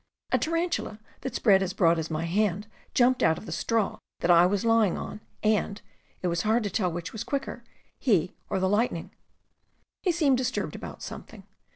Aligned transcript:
A 0.31 0.39
tarantula 0.39 0.97
that 1.21 1.35
spread 1.35 1.61
as 1.61 1.73
broad 1.73 1.99
as 1.99 2.09
my 2.09 2.25
hand 2.25 2.65
jumped 2.95 3.21
out 3.21 3.37
of 3.37 3.45
the 3.45 3.51
straw 3.51 3.99
that 4.21 4.31
I 4.31 4.47
was 4.47 4.65
lying 4.65 4.97
on 4.97 5.21
and— 5.43 5.79
it 6.23 6.27
was 6.27 6.41
hard 6.41 6.63
to 6.63 6.71
tell 6.71 6.91
which 6.91 7.13
was 7.13 7.23
quicker, 7.23 7.63
he 7.99 8.33
or 8.49 8.59
the 8.59 8.67
lightning. 8.67 9.11
He 10.01 10.11
seemed 10.11 10.39
disturbed 10.39 10.75
about 10.75 11.03
something. 11.03 11.43